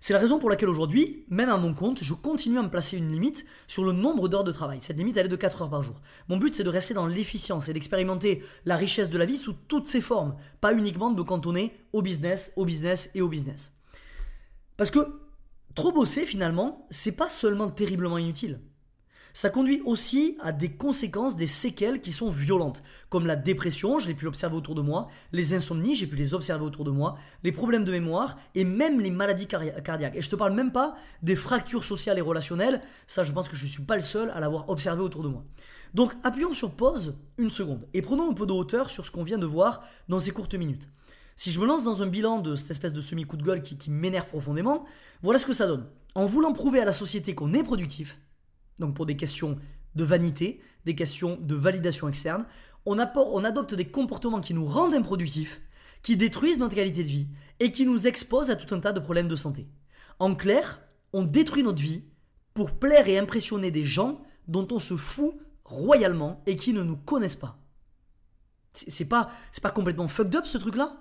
C'est 0.00 0.12
la 0.12 0.18
raison 0.18 0.38
pour 0.38 0.50
laquelle 0.50 0.68
aujourd'hui, 0.68 1.24
même 1.28 1.48
à 1.48 1.56
mon 1.56 1.74
compte, 1.74 2.02
je 2.02 2.14
continue 2.14 2.58
à 2.58 2.62
me 2.62 2.70
placer 2.70 2.96
une 2.96 3.10
limite 3.12 3.44
sur 3.66 3.84
le 3.84 3.92
nombre 3.92 4.28
d'heures 4.28 4.44
de 4.44 4.52
travail. 4.52 4.78
Cette 4.80 4.96
limite, 4.96 5.16
elle 5.16 5.26
est 5.26 5.30
de 5.30 5.36
4 5.36 5.62
heures 5.62 5.70
par 5.70 5.82
jour. 5.82 6.00
Mon 6.28 6.36
but, 6.36 6.54
c'est 6.54 6.64
de 6.64 6.68
rester 6.68 6.94
dans 6.94 7.06
l'efficience 7.06 7.68
et 7.68 7.72
d'expérimenter 7.72 8.42
la 8.64 8.76
richesse 8.76 9.10
de 9.10 9.18
la 9.18 9.24
vie 9.24 9.36
sous 9.36 9.52
toutes 9.52 9.86
ses 9.86 10.00
formes, 10.00 10.36
pas 10.60 10.72
uniquement 10.72 11.10
de 11.10 11.16
me 11.16 11.24
cantonner 11.24 11.74
au 11.92 12.02
business, 12.02 12.52
au 12.56 12.64
business 12.64 13.10
et 13.14 13.20
au 13.20 13.28
business. 13.28 13.72
Parce 14.76 14.90
que 14.90 15.00
trop 15.74 15.92
bosser, 15.92 16.26
finalement, 16.26 16.86
c'est 16.90 17.12
pas 17.12 17.28
seulement 17.28 17.70
terriblement 17.70 18.18
inutile 18.18 18.60
ça 19.32 19.50
conduit 19.50 19.80
aussi 19.84 20.36
à 20.40 20.52
des 20.52 20.70
conséquences, 20.70 21.36
des 21.36 21.46
séquelles 21.46 22.00
qui 22.00 22.12
sont 22.12 22.30
violentes, 22.30 22.82
comme 23.08 23.26
la 23.26 23.36
dépression, 23.36 23.98
je 23.98 24.08
l'ai 24.08 24.14
pu 24.14 24.24
l'observer 24.24 24.56
autour 24.56 24.74
de 24.74 24.82
moi, 24.82 25.08
les 25.32 25.54
insomnies, 25.54 25.94
j'ai 25.94 26.06
pu 26.06 26.16
les 26.16 26.34
observer 26.34 26.64
autour 26.64 26.84
de 26.84 26.90
moi, 26.90 27.16
les 27.44 27.52
problèmes 27.52 27.84
de 27.84 27.92
mémoire 27.92 28.36
et 28.54 28.64
même 28.64 29.00
les 29.00 29.10
maladies 29.10 29.46
cardiaques. 29.46 30.16
Et 30.16 30.22
je 30.22 30.30
te 30.30 30.36
parle 30.36 30.54
même 30.54 30.72
pas 30.72 30.96
des 31.22 31.36
fractures 31.36 31.84
sociales 31.84 32.18
et 32.18 32.22
relationnelles, 32.22 32.82
ça 33.06 33.24
je 33.24 33.32
pense 33.32 33.48
que 33.48 33.56
je 33.56 33.64
ne 33.64 33.70
suis 33.70 33.82
pas 33.82 33.94
le 33.94 34.00
seul 34.00 34.30
à 34.30 34.40
l'avoir 34.40 34.68
observé 34.68 35.02
autour 35.02 35.22
de 35.22 35.28
moi. 35.28 35.44
Donc 35.94 36.12
appuyons 36.22 36.52
sur 36.52 36.72
pause 36.72 37.14
une 37.38 37.50
seconde 37.50 37.86
et 37.94 38.02
prenons 38.02 38.30
un 38.30 38.34
peu 38.34 38.46
de 38.46 38.52
hauteur 38.52 38.90
sur 38.90 39.06
ce 39.06 39.10
qu'on 39.10 39.22
vient 39.22 39.38
de 39.38 39.46
voir 39.46 39.82
dans 40.08 40.20
ces 40.20 40.32
courtes 40.32 40.54
minutes. 40.54 40.88
Si 41.36 41.52
je 41.52 41.60
me 41.60 41.66
lance 41.66 41.84
dans 41.84 42.02
un 42.02 42.08
bilan 42.08 42.40
de 42.40 42.56
cette 42.56 42.72
espèce 42.72 42.92
de 42.92 43.00
semi-coup 43.00 43.36
de 43.36 43.44
gueule 43.44 43.62
qui 43.62 43.90
m'énerve 43.90 44.26
profondément, 44.26 44.84
voilà 45.22 45.38
ce 45.38 45.46
que 45.46 45.52
ça 45.52 45.68
donne. 45.68 45.86
En 46.16 46.26
voulant 46.26 46.52
prouver 46.52 46.80
à 46.80 46.84
la 46.84 46.92
société 46.92 47.34
qu'on 47.36 47.54
est 47.54 47.62
productif, 47.62 48.18
donc 48.78 48.94
pour 48.94 49.06
des 49.06 49.16
questions 49.16 49.58
de 49.94 50.04
vanité, 50.04 50.60
des 50.84 50.94
questions 50.94 51.38
de 51.40 51.54
validation 51.54 52.08
externe, 52.08 52.46
on, 52.86 52.98
adopte 53.44 53.74
des 53.74 53.88
comportements 53.88 54.40
qui 54.40 54.54
nous 54.54 54.64
rendent 54.64 54.94
improductifs, 54.94 55.60
qui 56.02 56.16
détruisent 56.16 56.58
notre 56.58 56.74
qualité 56.74 57.02
de 57.02 57.08
vie 57.08 57.28
et 57.60 57.72
qui 57.72 57.84
nous 57.84 58.06
exposent 58.06 58.50
à 58.50 58.56
tout 58.56 58.74
un 58.74 58.80
tas 58.80 58.92
de 58.92 59.00
problèmes 59.00 59.28
de 59.28 59.36
santé. 59.36 59.68
En 60.18 60.34
clair, 60.34 60.80
on 61.12 61.24
détruit 61.24 61.62
notre 61.62 61.82
vie 61.82 62.04
pour 62.54 62.72
plaire 62.72 63.08
et 63.08 63.18
impressionner 63.18 63.70
des 63.70 63.84
gens 63.84 64.22
dont 64.46 64.66
on 64.70 64.78
se 64.78 64.96
fout 64.96 65.34
royalement 65.64 66.42
et 66.46 66.56
qui 66.56 66.72
ne 66.72 66.82
nous 66.82 66.96
connaissent 66.96 67.36
pas. 67.36 67.58
C'est 68.72 69.08
pas, 69.08 69.30
pas 69.62 69.70
complètement 69.70 70.08
fucked 70.08 70.36
up 70.36 70.46
ce 70.46 70.58
truc-là? 70.58 70.96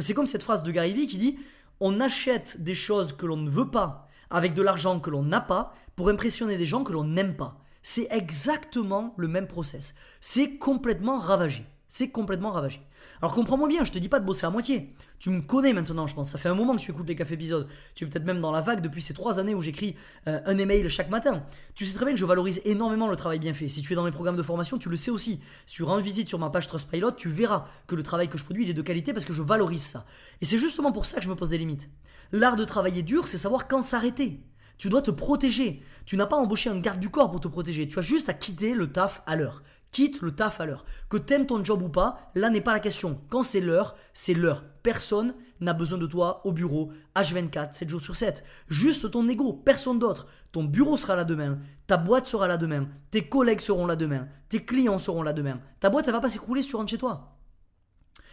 C'est 0.00 0.14
comme 0.14 0.26
cette 0.26 0.42
phrase 0.42 0.62
de 0.62 0.70
Gary 0.72 0.94
Vee 0.94 1.06
qui 1.06 1.18
dit 1.18 1.38
On 1.80 2.00
achète 2.00 2.62
des 2.62 2.74
choses 2.74 3.12
que 3.12 3.26
l'on 3.26 3.36
ne 3.36 3.50
veut 3.50 3.70
pas 3.70 4.07
avec 4.30 4.54
de 4.54 4.62
l'argent 4.62 5.00
que 5.00 5.10
l'on 5.10 5.22
n'a 5.22 5.40
pas 5.40 5.72
pour 5.96 6.08
impressionner 6.08 6.56
des 6.56 6.66
gens 6.66 6.84
que 6.84 6.92
l'on 6.92 7.04
n'aime 7.04 7.36
pas. 7.36 7.58
C'est 7.82 8.08
exactement 8.10 9.14
le 9.16 9.28
même 9.28 9.46
process. 9.46 9.94
C'est 10.20 10.58
complètement 10.58 11.18
ravagé. 11.18 11.64
C'est 11.90 12.10
complètement 12.10 12.50
ravagé. 12.50 12.82
Alors 13.22 13.34
comprends-moi 13.34 13.66
bien, 13.66 13.82
je 13.82 13.90
te 13.90 13.98
dis 13.98 14.10
pas 14.10 14.20
de 14.20 14.26
bosser 14.26 14.44
à 14.44 14.50
moitié. 14.50 14.94
Tu 15.18 15.30
me 15.30 15.40
connais 15.40 15.72
maintenant, 15.72 16.06
je 16.06 16.14
pense. 16.14 16.28
Ça 16.28 16.36
fait 16.36 16.50
un 16.50 16.54
moment 16.54 16.76
que 16.76 16.80
tu 16.82 16.90
écoutes 16.90 17.08
les 17.08 17.16
cafés 17.16 17.32
épisodes. 17.32 17.66
Tu 17.94 18.04
es 18.04 18.06
peut-être 18.06 18.26
même 18.26 18.42
dans 18.42 18.52
la 18.52 18.60
vague 18.60 18.82
depuis 18.82 19.00
ces 19.00 19.14
trois 19.14 19.40
années 19.40 19.54
où 19.54 19.62
j'écris 19.62 19.96
euh, 20.26 20.38
un 20.44 20.58
email 20.58 20.90
chaque 20.90 21.08
matin. 21.08 21.42
Tu 21.74 21.86
sais 21.86 21.94
très 21.94 22.04
bien 22.04 22.12
que 22.12 22.20
je 22.20 22.26
valorise 22.26 22.60
énormément 22.66 23.08
le 23.08 23.16
travail 23.16 23.38
bien 23.38 23.54
fait. 23.54 23.68
Si 23.68 23.80
tu 23.80 23.94
es 23.94 23.96
dans 23.96 24.04
mes 24.04 24.10
programmes 24.10 24.36
de 24.36 24.42
formation, 24.42 24.76
tu 24.76 24.90
le 24.90 24.96
sais 24.96 25.10
aussi. 25.10 25.40
Si 25.64 25.76
tu 25.76 25.82
rends 25.82 25.98
visite 25.98 26.28
sur 26.28 26.38
ma 26.38 26.50
page 26.50 26.66
Trustpilot, 26.66 27.12
tu 27.12 27.30
verras 27.30 27.64
que 27.86 27.94
le 27.94 28.02
travail 28.02 28.28
que 28.28 28.36
je 28.36 28.44
produis 28.44 28.68
est 28.68 28.74
de 28.74 28.82
qualité 28.82 29.14
parce 29.14 29.24
que 29.24 29.32
je 29.32 29.40
valorise 29.40 29.82
ça. 29.82 30.04
Et 30.42 30.44
c'est 30.44 30.58
justement 30.58 30.92
pour 30.92 31.06
ça 31.06 31.16
que 31.16 31.24
je 31.24 31.30
me 31.30 31.36
pose 31.36 31.50
des 31.50 31.58
limites. 31.58 31.88
L'art 32.32 32.56
de 32.56 32.64
travailler 32.64 33.02
dur, 33.02 33.26
c'est 33.26 33.38
savoir 33.38 33.66
quand 33.66 33.80
s'arrêter. 33.80 34.42
Tu 34.76 34.90
dois 34.90 35.02
te 35.02 35.10
protéger. 35.10 35.82
Tu 36.06 36.16
n'as 36.16 36.26
pas 36.26 36.36
embauché 36.36 36.70
un 36.70 36.78
garde 36.78 37.00
du 37.00 37.08
corps 37.10 37.30
pour 37.30 37.40
te 37.40 37.48
protéger. 37.48 37.88
Tu 37.88 37.98
as 37.98 38.02
juste 38.02 38.28
à 38.28 38.32
quitter 38.32 38.74
le 38.74 38.92
taf 38.92 39.22
à 39.26 39.34
l'heure. 39.34 39.62
Quitte 39.90 40.20
le 40.20 40.32
taf 40.32 40.60
à 40.60 40.66
l'heure. 40.66 40.84
Que 41.08 41.16
t'aimes 41.16 41.46
ton 41.46 41.64
job 41.64 41.82
ou 41.82 41.88
pas, 41.88 42.30
là 42.34 42.50
n'est 42.50 42.60
pas 42.60 42.72
la 42.72 42.80
question. 42.80 43.20
Quand 43.28 43.42
c'est 43.42 43.60
l'heure, 43.60 43.96
c'est 44.12 44.34
l'heure. 44.34 44.64
Personne 44.82 45.34
n'a 45.60 45.72
besoin 45.72 45.98
de 45.98 46.06
toi 46.06 46.40
au 46.46 46.52
bureau, 46.52 46.92
H24, 47.16 47.72
7 47.72 47.88
jours 47.88 48.00
sur 48.00 48.16
7. 48.16 48.44
Juste 48.68 49.10
ton 49.10 49.28
ego, 49.28 49.52
personne 49.52 49.98
d'autre. 49.98 50.26
Ton 50.52 50.64
bureau 50.64 50.96
sera 50.96 51.16
là 51.16 51.24
demain, 51.24 51.58
ta 51.86 51.96
boîte 51.96 52.26
sera 52.26 52.46
là 52.46 52.56
demain, 52.56 52.88
tes 53.10 53.28
collègues 53.28 53.60
seront 53.60 53.86
là 53.86 53.96
demain, 53.96 54.28
tes 54.48 54.64
clients 54.64 54.98
seront 54.98 55.22
là 55.22 55.32
demain. 55.32 55.60
Ta 55.80 55.90
boîte, 55.90 56.06
elle 56.06 56.14
va 56.14 56.20
pas 56.20 56.30
s'écrouler 56.30 56.62
si 56.62 56.68
tu 56.68 56.76
rentres 56.76 56.90
chez 56.90 56.98
toi. 56.98 57.36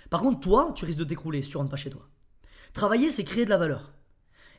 Par 0.10 0.22
contre, 0.22 0.40
toi, 0.40 0.72
tu 0.76 0.86
risques 0.86 1.00
de 1.00 1.04
t'écrouler 1.04 1.42
si 1.42 1.50
tu 1.50 1.58
rentres 1.58 1.72
pas 1.72 1.78
chez 1.78 1.90
toi. 1.90 2.08
Travailler, 2.74 3.10
c'est 3.10 3.24
créer 3.24 3.46
de 3.46 3.50
la 3.50 3.58
valeur. 3.58 3.94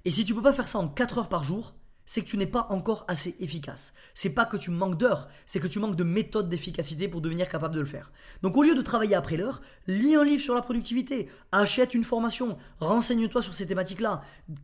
Et 0.04 0.10
si 0.10 0.24
tu 0.24 0.34
peux 0.34 0.42
pas 0.42 0.52
faire 0.52 0.68
ça 0.68 0.78
en 0.78 0.88
4 0.88 1.18
heures 1.18 1.28
par 1.28 1.44
jour, 1.44 1.74
c'est 2.06 2.22
que 2.22 2.28
tu 2.28 2.38
n'es 2.38 2.46
pas 2.46 2.66
encore 2.70 3.04
assez 3.08 3.36
efficace. 3.40 3.92
C'est 4.14 4.30
pas 4.30 4.46
que 4.46 4.56
tu 4.56 4.70
manques 4.70 4.96
d'heures, 4.96 5.28
c'est 5.44 5.60
que 5.60 5.66
tu 5.66 5.80
manques 5.80 5.96
de 5.96 6.04
méthode 6.04 6.48
d'efficacité 6.48 7.08
pour 7.08 7.20
devenir 7.20 7.48
capable 7.48 7.74
de 7.74 7.80
le 7.80 7.86
faire. 7.86 8.12
Donc 8.42 8.56
au 8.56 8.62
lieu 8.62 8.74
de 8.74 8.80
travailler 8.82 9.16
après 9.16 9.36
l'heure, 9.36 9.60
lis 9.86 10.14
un 10.14 10.24
livre 10.24 10.42
sur 10.42 10.54
la 10.54 10.62
productivité, 10.62 11.28
achète 11.52 11.94
une 11.94 12.04
formation, 12.04 12.56
renseigne-toi 12.78 13.42
sur 13.42 13.54
ces 13.54 13.66
thématiques-là, 13.66 14.22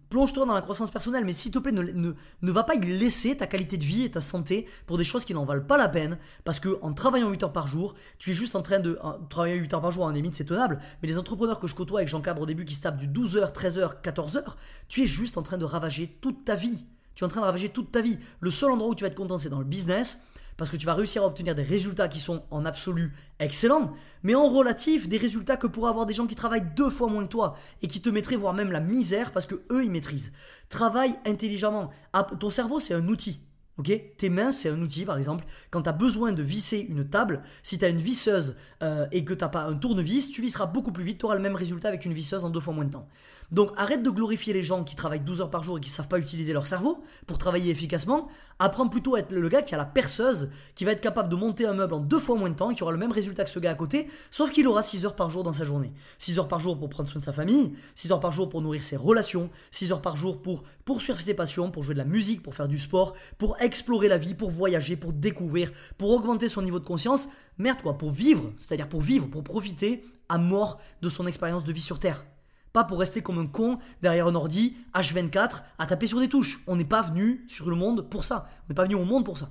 plonge-toi 0.08 0.46
dans 0.46 0.54
la 0.54 0.62
croissance 0.62 0.90
personnelle, 0.90 1.24
mais 1.24 1.32
s'il 1.32 1.50
te 1.50 1.58
plaît, 1.58 1.72
ne, 1.72 1.82
ne, 1.82 2.52
va 2.52 2.62
pas 2.62 2.74
y 2.74 2.80
laisser 2.80 3.36
ta 3.36 3.46
qualité 3.46 3.76
de 3.76 3.84
vie 3.84 4.04
et 4.04 4.10
ta 4.10 4.20
santé 4.20 4.66
pour 4.86 4.96
des 4.96 5.04
choses 5.04 5.24
qui 5.24 5.34
n'en 5.34 5.44
valent 5.44 5.64
pas 5.64 5.76
la 5.76 5.88
peine, 5.88 6.18
parce 6.44 6.60
que 6.60 6.78
en 6.82 6.92
travaillant 6.92 7.30
8 7.30 7.42
heures 7.42 7.52
par 7.52 7.66
jour, 7.66 7.94
tu 8.18 8.30
es 8.30 8.34
juste 8.34 8.54
en 8.54 8.62
train 8.62 8.78
de 8.78 8.98
travailler 9.28 9.56
8 9.56 9.74
heures 9.74 9.80
par 9.80 9.90
jour, 9.90 10.04
en 10.04 10.10
limite 10.10 10.36
c'est 10.36 10.44
tenable, 10.44 10.78
mais 11.02 11.08
les 11.08 11.18
entrepreneurs 11.18 11.58
que 11.58 11.66
je 11.66 11.74
côtoie 11.74 12.02
et 12.02 12.04
que 12.04 12.10
j'encadre 12.10 12.42
au 12.42 12.46
début 12.46 12.64
qui 12.64 12.74
se 12.74 12.82
tapent 12.82 12.98
du 12.98 13.08
12 13.08 13.36
heures, 13.36 13.52
13 13.52 13.78
heures, 13.78 14.00
14 14.02 14.36
heures, 14.36 14.56
tu 14.88 15.02
es 15.02 15.06
juste 15.06 15.38
en 15.38 15.42
train 15.42 15.58
de 15.58 15.64
ravager 15.64 16.18
toute 16.20 16.44
ta 16.44 16.54
vie. 16.54 16.86
Tu 17.14 17.24
es 17.24 17.26
en 17.26 17.28
train 17.28 17.40
de 17.40 17.46
ravager 17.46 17.68
toute 17.68 17.92
ta 17.92 18.00
vie. 18.00 18.18
Le 18.40 18.50
seul 18.50 18.70
endroit 18.70 18.90
où 18.90 18.94
tu 18.94 19.02
vas 19.02 19.08
être 19.08 19.14
content, 19.14 19.38
c'est 19.38 19.48
dans 19.48 19.58
le 19.58 19.64
business, 19.64 20.22
parce 20.56 20.70
que 20.70 20.76
tu 20.76 20.86
vas 20.86 20.94
réussir 20.94 21.22
à 21.22 21.26
obtenir 21.26 21.54
des 21.54 21.62
résultats 21.62 22.08
qui 22.08 22.20
sont 22.20 22.44
en 22.50 22.64
absolu 22.64 23.12
excellents, 23.38 23.92
mais 24.22 24.34
en 24.34 24.48
relatif, 24.48 25.08
des 25.08 25.18
résultats 25.18 25.56
que 25.56 25.66
pourraient 25.66 25.90
avoir 25.90 26.06
des 26.06 26.14
gens 26.14 26.26
qui 26.26 26.34
travaillent 26.34 26.74
deux 26.76 26.90
fois 26.90 27.08
moins 27.08 27.24
que 27.24 27.30
toi 27.30 27.56
et 27.80 27.86
qui 27.86 28.00
te 28.00 28.08
mettraient 28.10 28.36
voire 28.36 28.54
même 28.54 28.70
la 28.70 28.80
misère 28.80 29.32
parce 29.32 29.46
que 29.46 29.56
eux 29.70 29.84
ils 29.84 29.90
maîtrisent. 29.90 30.32
Travaille 30.68 31.14
intelligemment. 31.26 31.90
Ton 32.38 32.50
cerveau, 32.50 32.80
c'est 32.80 32.94
un 32.94 33.08
outil. 33.08 33.40
Tes 33.82 34.28
mains, 34.28 34.52
c'est 34.52 34.68
un 34.68 34.80
outil, 34.80 35.04
par 35.04 35.16
exemple. 35.16 35.44
Quand 35.70 35.82
tu 35.82 35.88
as 35.88 35.92
besoin 35.92 36.32
de 36.32 36.42
visser 36.42 36.86
une 36.90 37.08
table, 37.08 37.42
si 37.62 37.78
tu 37.78 37.84
as 37.84 37.88
une 37.88 37.96
visseuse 37.96 38.56
euh, 38.82 39.06
et 39.12 39.24
que 39.24 39.32
tu 39.32 39.44
pas 39.48 39.64
un 39.64 39.74
tournevis, 39.74 40.30
tu 40.30 40.42
visseras 40.42 40.66
beaucoup 40.66 40.92
plus 40.92 41.04
vite, 41.04 41.18
tu 41.18 41.24
auras 41.24 41.34
le 41.34 41.40
même 41.40 41.56
résultat 41.56 41.88
avec 41.88 42.04
une 42.04 42.12
visseuse 42.12 42.44
en 42.44 42.50
deux 42.50 42.60
fois 42.60 42.74
moins 42.74 42.84
de 42.84 42.90
temps. 42.90 43.08
Donc 43.52 43.70
arrête 43.76 44.02
de 44.02 44.10
glorifier 44.10 44.54
les 44.54 44.64
gens 44.64 44.82
qui 44.82 44.96
travaillent 44.96 45.20
12 45.20 45.42
heures 45.42 45.50
par 45.50 45.62
jour 45.62 45.76
et 45.76 45.80
qui 45.80 45.90
ne 45.90 45.94
savent 45.94 46.08
pas 46.08 46.18
utiliser 46.18 46.54
leur 46.54 46.66
cerveau 46.66 47.02
pour 47.26 47.36
travailler 47.36 47.70
efficacement. 47.70 48.28
Apprends 48.58 48.88
plutôt 48.88 49.14
à 49.14 49.18
être 49.18 49.32
le 49.32 49.48
gars 49.48 49.60
qui 49.60 49.74
a 49.74 49.78
la 49.78 49.84
perceuse, 49.84 50.48
qui 50.74 50.86
va 50.86 50.92
être 50.92 51.02
capable 51.02 51.28
de 51.28 51.36
monter 51.36 51.66
un 51.66 51.74
meuble 51.74 51.94
en 51.94 52.00
deux 52.00 52.18
fois 52.18 52.36
moins 52.36 52.48
de 52.48 52.54
temps 52.54 52.70
et 52.70 52.74
qui 52.74 52.82
aura 52.82 52.92
le 52.92 52.98
même 52.98 53.12
résultat 53.12 53.44
que 53.44 53.50
ce 53.50 53.58
gars 53.58 53.72
à 53.72 53.74
côté, 53.74 54.08
sauf 54.30 54.50
qu'il 54.52 54.66
aura 54.68 54.82
6 54.82 55.04
heures 55.04 55.16
par 55.16 55.28
jour 55.28 55.42
dans 55.42 55.52
sa 55.52 55.66
journée. 55.66 55.92
6 56.16 56.38
heures 56.38 56.48
par 56.48 56.60
jour 56.60 56.78
pour 56.78 56.88
prendre 56.88 57.10
soin 57.10 57.20
de 57.20 57.24
sa 57.24 57.34
famille, 57.34 57.74
6 57.94 58.12
heures 58.12 58.20
par 58.20 58.32
jour 58.32 58.48
pour 58.48 58.62
nourrir 58.62 58.82
ses 58.82 58.96
relations, 58.96 59.50
6 59.70 59.92
heures 59.92 60.02
par 60.02 60.16
jour 60.16 60.40
pour 60.40 60.64
poursuivre 60.86 61.20
ses 61.20 61.34
passions, 61.34 61.70
pour 61.70 61.82
jouer 61.82 61.94
de 61.94 61.98
la 61.98 62.06
musique, 62.06 62.42
pour 62.42 62.54
faire 62.54 62.68
du 62.68 62.78
sport, 62.78 63.14
pour 63.36 63.56
explorer 63.64 64.08
la 64.08 64.18
vie, 64.18 64.34
pour 64.34 64.50
voyager, 64.50 64.96
pour 64.96 65.12
découvrir, 65.12 65.70
pour 65.98 66.10
augmenter 66.10 66.48
son 66.48 66.62
niveau 66.62 66.78
de 66.78 66.84
conscience. 66.84 67.28
Merde 67.58 67.82
quoi, 67.82 67.98
pour 67.98 68.10
vivre, 68.10 68.52
c'est-à-dire 68.58 68.88
pour 68.88 69.00
vivre, 69.00 69.26
pour 69.28 69.44
profiter 69.44 70.04
à 70.28 70.38
mort 70.38 70.80
de 71.02 71.08
son 71.08 71.26
expérience 71.26 71.64
de 71.64 71.72
vie 71.72 71.80
sur 71.80 71.98
Terre. 71.98 72.24
Pas 72.72 72.84
pour 72.84 72.98
rester 72.98 73.20
comme 73.20 73.38
un 73.38 73.46
con 73.46 73.78
derrière 74.00 74.26
un 74.26 74.34
ordi 74.34 74.76
H24 74.94 75.62
à 75.78 75.86
taper 75.86 76.06
sur 76.06 76.20
des 76.20 76.28
touches. 76.28 76.62
On 76.66 76.76
n'est 76.76 76.84
pas 76.84 77.02
venu 77.02 77.44
sur 77.48 77.68
le 77.68 77.76
monde 77.76 78.08
pour 78.08 78.24
ça. 78.24 78.48
On 78.64 78.68
n'est 78.70 78.74
pas 78.74 78.84
venu 78.84 78.94
au 78.94 79.04
monde 79.04 79.24
pour 79.24 79.36
ça. 79.36 79.50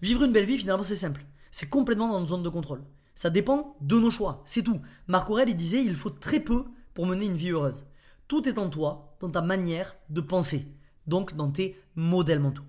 Vivre 0.00 0.22
une 0.22 0.32
belle 0.32 0.44
vie, 0.44 0.58
finalement, 0.58 0.84
c'est 0.84 0.94
simple. 0.94 1.24
C'est 1.50 1.68
complètement 1.68 2.08
dans 2.08 2.20
une 2.20 2.26
zone 2.26 2.42
de 2.44 2.48
contrôle. 2.48 2.84
Ça 3.18 3.30
dépend 3.30 3.76
de 3.80 3.98
nos 3.98 4.12
choix, 4.12 4.42
c'est 4.44 4.62
tout. 4.62 4.80
Marc 5.08 5.28
Aurel, 5.28 5.48
il 5.48 5.56
disait 5.56 5.82
il 5.82 5.96
faut 5.96 6.08
très 6.08 6.38
peu 6.38 6.66
pour 6.94 7.04
mener 7.04 7.26
une 7.26 7.34
vie 7.34 7.50
heureuse. 7.50 7.84
Tout 8.28 8.48
est 8.48 8.58
en 8.58 8.70
toi, 8.70 9.16
dans 9.18 9.28
ta 9.28 9.40
manière 9.40 9.96
de 10.08 10.20
penser, 10.20 10.72
donc 11.08 11.34
dans 11.34 11.50
tes 11.50 11.76
modèles 11.96 12.38
mentaux. 12.38 12.62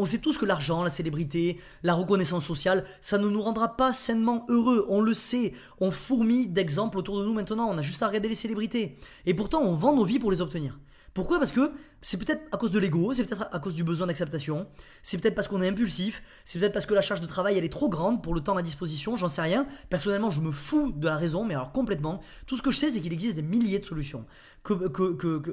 On 0.00 0.06
sait 0.06 0.18
tous 0.18 0.38
que 0.38 0.46
l'argent, 0.46 0.84
la 0.84 0.90
célébrité, 0.90 1.58
la 1.82 1.92
reconnaissance 1.92 2.46
sociale, 2.46 2.84
ça 3.00 3.18
ne 3.18 3.28
nous 3.28 3.42
rendra 3.42 3.76
pas 3.76 3.92
sainement 3.92 4.46
heureux. 4.48 4.86
On 4.88 5.00
le 5.00 5.12
sait. 5.12 5.52
On 5.80 5.90
fourmille 5.90 6.46
d'exemples 6.46 6.98
autour 6.98 7.18
de 7.18 7.24
nous 7.24 7.32
maintenant. 7.32 7.68
On 7.68 7.76
a 7.76 7.82
juste 7.82 8.04
à 8.04 8.06
regarder 8.06 8.28
les 8.28 8.36
célébrités. 8.36 8.96
Et 9.26 9.34
pourtant, 9.34 9.60
on 9.60 9.74
vend 9.74 9.96
nos 9.96 10.04
vies 10.04 10.20
pour 10.20 10.30
les 10.30 10.40
obtenir. 10.40 10.78
Pourquoi? 11.14 11.38
Parce 11.38 11.52
que 11.52 11.72
c'est 12.00 12.16
peut-être 12.16 12.42
à 12.52 12.56
cause 12.56 12.70
de 12.70 12.78
l'ego, 12.78 13.12
c'est 13.12 13.24
peut-être 13.24 13.48
à 13.50 13.58
cause 13.58 13.74
du 13.74 13.82
besoin 13.82 14.06
d'acceptation, 14.06 14.68
c'est 15.02 15.18
peut-être 15.18 15.34
parce 15.34 15.48
qu'on 15.48 15.60
est 15.62 15.68
impulsif, 15.68 16.22
c'est 16.44 16.58
peut-être 16.58 16.72
parce 16.72 16.86
que 16.86 16.94
la 16.94 17.00
charge 17.00 17.20
de 17.20 17.26
travail 17.26 17.58
elle 17.58 17.64
est 17.64 17.72
trop 17.72 17.88
grande 17.88 18.22
pour 18.22 18.34
le 18.34 18.40
temps 18.40 18.56
à 18.56 18.62
disposition, 18.62 19.16
j'en 19.16 19.28
sais 19.28 19.42
rien. 19.42 19.66
Personnellement, 19.88 20.30
je 20.30 20.40
me 20.40 20.52
fous 20.52 20.92
de 20.92 21.06
la 21.06 21.16
raison, 21.16 21.44
mais 21.44 21.54
alors 21.54 21.72
complètement. 21.72 22.20
Tout 22.46 22.56
ce 22.56 22.62
que 22.62 22.70
je 22.70 22.78
sais, 22.78 22.90
c'est 22.90 23.00
qu'il 23.00 23.12
existe 23.12 23.36
des 23.36 23.42
milliers 23.42 23.78
de 23.78 23.84
solutions 23.84 24.26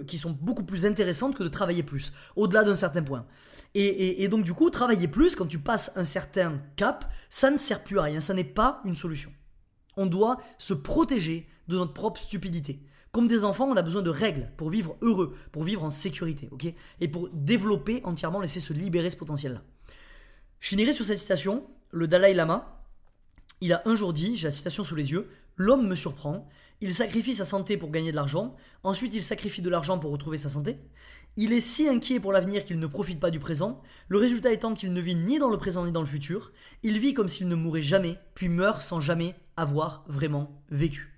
qui 0.07 0.17
sont 0.17 0.37
beaucoup 0.41 0.63
plus 0.63 0.85
intéressantes 0.85 1.35
que 1.35 1.43
de 1.43 1.47
travailler 1.47 1.83
plus, 1.83 2.11
au-delà 2.35 2.63
d'un 2.63 2.75
certain 2.75 3.01
point. 3.01 3.25
et 3.73 4.27
donc 4.27 4.43
du 4.43 4.53
coup, 4.53 4.69
travailler 4.69 5.07
plus, 5.07 5.35
quand 5.35 5.47
tu 5.47 5.59
passes 5.59 5.91
un 5.95 6.03
certain 6.03 6.61
cap, 6.75 7.11
ça 7.29 7.49
ne 7.49 7.57
sert 7.57 7.83
plus 7.83 7.97
à 7.99 8.03
rien, 8.03 8.19
ça 8.19 8.33
n'est 8.33 8.43
pas 8.43 8.81
une 8.85 8.95
solution. 8.95 9.31
On 9.97 10.05
doit 10.05 10.37
se 10.57 10.73
protéger 10.73 11.47
de 11.67 11.77
notre 11.77 11.93
propre 11.93 12.19
stupidité. 12.19 12.81
Comme 13.15 13.29
des 13.29 13.45
enfants, 13.45 13.69
on 13.69 13.77
a 13.77 13.81
besoin 13.81 14.01
de 14.01 14.09
règles 14.09 14.51
pour 14.57 14.69
vivre 14.69 14.97
heureux, 15.01 15.33
pour 15.53 15.63
vivre 15.63 15.85
en 15.85 15.89
sécurité, 15.89 16.49
ok? 16.51 16.65
Et 16.99 17.07
pour 17.07 17.29
développer 17.31 18.01
entièrement, 18.03 18.41
laisser 18.41 18.59
se 18.59 18.73
libérer 18.73 19.09
ce 19.09 19.15
potentiel-là. 19.15 19.63
Je 20.59 20.67
finirai 20.67 20.91
sur 20.91 21.05
cette 21.05 21.19
citation. 21.19 21.65
Le 21.91 22.09
Dalai 22.09 22.33
Lama, 22.33 22.83
il 23.61 23.71
a 23.71 23.81
un 23.85 23.95
jour 23.95 24.11
dit, 24.11 24.35
j'ai 24.35 24.47
la 24.47 24.51
citation 24.51 24.83
sous 24.83 24.95
les 24.95 25.11
yeux, 25.11 25.29
L'homme 25.55 25.87
me 25.87 25.95
surprend, 25.95 26.49
il 26.81 26.93
sacrifie 26.93 27.33
sa 27.33 27.45
santé 27.45 27.77
pour 27.77 27.89
gagner 27.89 28.11
de 28.11 28.17
l'argent, 28.17 28.57
ensuite 28.83 29.13
il 29.13 29.23
sacrifie 29.23 29.61
de 29.61 29.69
l'argent 29.69 29.97
pour 29.97 30.11
retrouver 30.11 30.37
sa 30.37 30.49
santé, 30.49 30.77
il 31.37 31.53
est 31.53 31.61
si 31.61 31.87
inquiet 31.87 32.19
pour 32.19 32.33
l'avenir 32.33 32.65
qu'il 32.65 32.77
ne 32.77 32.87
profite 32.87 33.21
pas 33.21 33.31
du 33.31 33.39
présent, 33.39 33.81
le 34.09 34.17
résultat 34.17 34.51
étant 34.51 34.73
qu'il 34.73 34.91
ne 34.91 34.99
vit 34.99 35.15
ni 35.15 35.39
dans 35.39 35.49
le 35.49 35.57
présent 35.57 35.85
ni 35.85 35.93
dans 35.93 36.01
le 36.01 36.07
futur, 36.07 36.51
il 36.83 36.99
vit 36.99 37.13
comme 37.13 37.29
s'il 37.29 37.47
ne 37.47 37.55
mourait 37.55 37.81
jamais, 37.81 38.19
puis 38.33 38.49
meurt 38.49 38.81
sans 38.81 38.99
jamais 38.99 39.35
avoir 39.55 40.03
vraiment 40.09 40.61
vécu. 40.69 41.14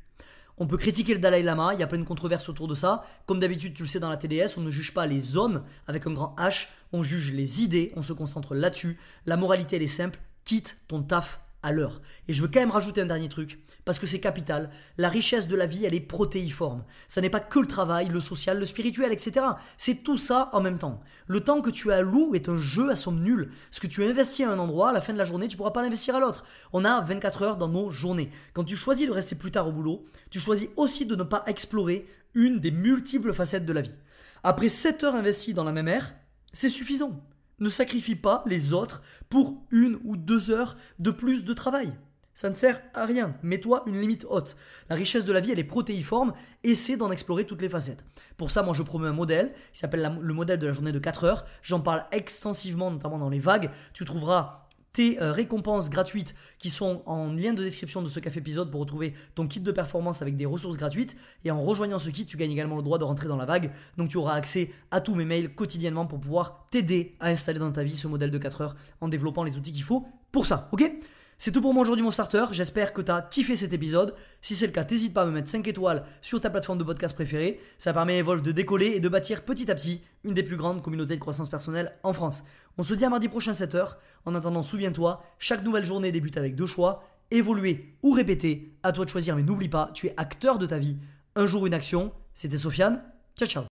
On 0.57 0.65
peut 0.65 0.77
critiquer 0.77 1.13
le 1.13 1.19
Dalai 1.19 1.43
Lama, 1.43 1.73
il 1.73 1.79
y 1.79 1.83
a 1.83 1.87
plein 1.87 1.99
de 1.99 2.03
controverses 2.03 2.49
autour 2.49 2.67
de 2.67 2.73
ça. 2.73 3.03
Comme 3.27 3.39
d'habitude, 3.39 3.73
tu 3.75 3.83
le 3.83 3.87
sais 3.87 3.99
dans 3.99 4.09
la 4.09 4.17
TDS, 4.17 4.57
on 4.57 4.61
ne 4.61 4.71
juge 4.71 4.93
pas 4.93 5.05
les 5.05 5.37
hommes 5.37 5.63
avec 5.87 6.07
un 6.07 6.13
grand 6.13 6.35
H, 6.37 6.67
on 6.93 7.03
juge 7.03 7.31
les 7.31 7.63
idées, 7.63 7.91
on 7.95 8.01
se 8.01 8.13
concentre 8.13 8.55
là-dessus. 8.55 8.97
La 9.25 9.37
moralité, 9.37 9.75
elle 9.75 9.83
est 9.83 9.87
simple, 9.87 10.19
quitte 10.45 10.77
ton 10.87 11.03
taf 11.03 11.41
à 11.63 11.71
l'heure. 11.71 12.01
Et 12.27 12.33
je 12.33 12.41
veux 12.41 12.47
quand 12.47 12.59
même 12.59 12.71
rajouter 12.71 13.01
un 13.01 13.05
dernier 13.05 13.29
truc, 13.29 13.59
parce 13.85 13.99
que 13.99 14.07
c'est 14.07 14.19
capital. 14.19 14.69
La 14.97 15.09
richesse 15.09 15.47
de 15.47 15.55
la 15.55 15.65
vie, 15.65 15.85
elle 15.85 15.95
est 15.95 15.99
protéiforme. 15.99 16.83
Ça 17.07 17.21
n'est 17.21 17.29
pas 17.29 17.39
que 17.39 17.59
le 17.59 17.67
travail, 17.67 18.09
le 18.09 18.19
social, 18.19 18.59
le 18.59 18.65
spirituel, 18.65 19.11
etc. 19.11 19.45
C'est 19.77 20.03
tout 20.03 20.17
ça 20.17 20.49
en 20.53 20.61
même 20.61 20.77
temps. 20.77 21.01
Le 21.27 21.41
temps 21.41 21.61
que 21.61 21.69
tu 21.69 21.91
as 21.91 22.01
loup 22.01 22.35
est 22.35 22.49
un 22.49 22.57
jeu 22.57 22.89
à 22.89 22.95
somme 22.95 23.21
nulle. 23.21 23.51
Ce 23.71 23.79
que 23.79 23.87
tu 23.87 24.03
investis 24.03 24.45
à 24.45 24.51
un 24.51 24.59
endroit, 24.59 24.89
à 24.89 24.93
la 24.93 25.01
fin 25.01 25.13
de 25.13 25.17
la 25.17 25.23
journée, 25.23 25.47
tu 25.47 25.57
pourras 25.57 25.71
pas 25.71 25.81
l'investir 25.81 26.15
à 26.15 26.19
l'autre. 26.19 26.45
On 26.73 26.85
a 26.85 27.01
24 27.01 27.41
heures 27.41 27.57
dans 27.57 27.69
nos 27.69 27.91
journées. 27.91 28.31
Quand 28.53 28.63
tu 28.63 28.75
choisis 28.75 29.07
de 29.07 29.11
rester 29.11 29.35
plus 29.35 29.51
tard 29.51 29.67
au 29.67 29.71
boulot, 29.71 30.05
tu 30.29 30.39
choisis 30.39 30.69
aussi 30.75 31.05
de 31.05 31.15
ne 31.15 31.23
pas 31.23 31.43
explorer 31.47 32.07
une 32.33 32.59
des 32.59 32.71
multiples 32.71 33.33
facettes 33.33 33.65
de 33.65 33.73
la 33.73 33.81
vie. 33.81 33.97
Après 34.43 34.69
7 34.69 35.03
heures 35.03 35.15
investies 35.15 35.53
dans 35.53 35.63
la 35.63 35.71
même 35.71 35.87
ère, 35.87 36.13
c'est 36.53 36.69
suffisant. 36.69 37.21
Ne 37.59 37.69
sacrifie 37.69 38.15
pas 38.15 38.43
les 38.45 38.73
autres 38.73 39.01
pour 39.29 39.65
une 39.71 39.99
ou 40.03 40.15
deux 40.15 40.51
heures 40.51 40.75
de 40.99 41.11
plus 41.11 41.43
de 41.43 41.53
travail. 41.53 41.91
Ça 42.35 42.51
ne 42.51 42.55
sert 42.55 42.79
à 42.93 43.07
rien. 43.07 43.35
Mets-toi 43.41 43.81
une 43.87 43.99
limite 43.99 44.23
haute. 44.29 44.57
La 44.89 44.95
richesse 44.95 45.25
de 45.25 45.33
la 45.33 45.39
vie, 45.39 45.51
elle 45.51 45.57
est 45.57 45.63
protéiforme. 45.63 46.33
Essaie 46.63 46.95
d'en 46.95 47.09
explorer 47.09 47.45
toutes 47.45 47.63
les 47.63 47.69
facettes. 47.69 48.05
Pour 48.37 48.51
ça, 48.51 48.61
moi, 48.61 48.75
je 48.75 48.83
promets 48.83 49.07
un 49.07 49.13
modèle 49.13 49.51
qui 49.73 49.79
s'appelle 49.79 50.19
le 50.21 50.33
modèle 50.35 50.59
de 50.59 50.67
la 50.67 50.71
journée 50.71 50.91
de 50.91 50.99
4 50.99 51.23
heures. 51.23 51.45
J'en 51.63 51.79
parle 51.79 52.05
extensivement, 52.11 52.91
notamment 52.91 53.17
dans 53.17 53.31
les 53.31 53.39
vagues. 53.39 53.71
Tu 53.93 54.05
trouveras 54.05 54.66
tes 54.97 55.21
euh, 55.21 55.31
récompenses 55.31 55.91
gratuites 55.91 56.33
qui 56.57 56.71
sont 56.71 57.03
en 57.05 57.31
lien 57.31 57.53
de 57.53 57.61
description 57.61 58.01
de 58.01 58.09
ce 58.09 58.19
café 58.19 58.39
épisode 58.39 58.71
pour 58.71 58.79
retrouver 58.79 59.13
ton 59.35 59.47
kit 59.47 59.59
de 59.59 59.71
performance 59.71 60.23
avec 60.23 60.35
des 60.35 60.47
ressources 60.47 60.75
gratuites. 60.75 61.15
Et 61.45 61.51
en 61.51 61.61
rejoignant 61.61 61.99
ce 61.99 62.09
kit, 62.09 62.25
tu 62.25 62.35
gagnes 62.35 62.51
également 62.51 62.77
le 62.77 62.81
droit 62.81 62.97
de 62.97 63.03
rentrer 63.03 63.27
dans 63.27 63.37
la 63.37 63.45
vague. 63.45 63.71
Donc 63.97 64.09
tu 64.09 64.17
auras 64.17 64.33
accès 64.33 64.71
à 64.89 64.99
tous 64.99 65.13
mes 65.13 65.23
mails 65.23 65.53
quotidiennement 65.53 66.07
pour 66.07 66.19
pouvoir 66.19 66.65
t'aider 66.71 67.15
à 67.19 67.27
installer 67.27 67.59
dans 67.59 67.71
ta 67.71 67.83
vie 67.83 67.95
ce 67.95 68.07
modèle 68.07 68.31
de 68.31 68.39
4 68.39 68.61
heures 68.61 68.75
en 68.99 69.07
développant 69.07 69.43
les 69.43 69.55
outils 69.55 69.71
qu'il 69.71 69.83
faut 69.83 70.07
pour 70.31 70.47
ça. 70.47 70.67
Ok? 70.71 70.91
C'est 71.39 71.51
tout 71.51 71.61
pour 71.61 71.71
moi 71.71 71.83
aujourd'hui 71.83 72.03
mon 72.03 72.09
starter, 72.09 72.45
j'espère 72.51 72.93
que 72.93 73.01
tu 73.01 73.11
as 73.11 73.21
kiffé 73.21 73.55
cet 73.55 73.71
épisode. 73.71 74.15
Si 74.41 74.55
c'est 74.55 74.65
le 74.65 74.71
cas, 74.71 74.83
n'hésite 74.89 75.13
pas 75.13 75.21
à 75.21 75.25
me 75.27 75.31
mettre 75.31 75.47
5 75.47 75.67
étoiles 75.67 76.03
sur 76.19 76.41
ta 76.41 76.49
plateforme 76.49 76.79
de 76.79 76.83
podcast 76.83 77.13
préférée. 77.13 77.59
Ça 77.77 77.93
permet 77.93 78.15
à 78.15 78.17
Evolve 78.17 78.41
de 78.41 78.51
décoller 78.51 78.87
et 78.87 78.99
de 78.99 79.07
bâtir 79.07 79.43
petit 79.43 79.69
à 79.69 79.75
petit 79.75 80.01
une 80.23 80.33
des 80.33 80.41
plus 80.41 80.57
grandes 80.57 80.81
communautés 80.81 81.13
de 81.13 81.19
croissance 81.19 81.49
personnelle 81.49 81.93
en 82.01 82.11
France. 82.11 82.43
On 82.79 82.83
se 82.83 82.95
dit 82.95 83.05
à 83.05 83.09
mardi 83.09 83.27
prochain 83.27 83.51
7h. 83.51 83.97
En 84.25 84.33
attendant, 84.33 84.63
souviens-toi, 84.63 85.21
chaque 85.37 85.63
nouvelle 85.63 85.85
journée 85.85 86.11
débute 86.11 86.37
avec 86.37 86.55
deux 86.55 86.65
choix, 86.65 87.03
évoluer 87.29 87.93
ou 88.01 88.13
répéter. 88.13 88.73
À 88.81 88.91
toi 88.91 89.05
de 89.05 89.09
choisir 89.11 89.35
mais 89.35 89.43
n'oublie 89.43 89.69
pas, 89.69 89.91
tu 89.93 90.07
es 90.07 90.15
acteur 90.17 90.57
de 90.57 90.65
ta 90.65 90.79
vie. 90.79 90.97
Un 91.35 91.45
jour 91.45 91.67
une 91.67 91.75
action. 91.75 92.11
C'était 92.33 92.57
Sofiane. 92.57 93.03
Ciao 93.35 93.47
ciao. 93.47 93.76